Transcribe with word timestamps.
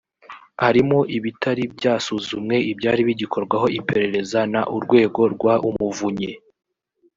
harimo 0.63 0.97
ibitari 1.17 1.63
byasuzumwe 1.75 2.55
ibyari 2.71 3.01
bigikorwaho 3.07 3.65
iperereza 3.79 4.39
n 4.53 4.55
urwego 4.75 5.21
rw 5.33 5.43
umuvunyi 5.69 6.31